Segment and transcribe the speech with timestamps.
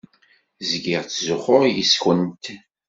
[0.69, 2.43] Zgiɣ ttzuxxuɣ yes-kent.